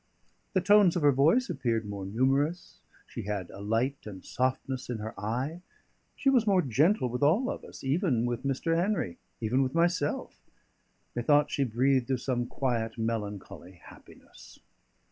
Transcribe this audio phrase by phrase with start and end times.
[0.53, 4.97] The tones of her voice appeared more numerous; she had a light and softness in
[4.97, 5.61] her eye;
[6.15, 8.75] she was more gentle with all of us, even with Mr.
[8.75, 10.41] Henry, even with myself;
[11.15, 14.57] methought she breathed of some quiet melancholy happiness.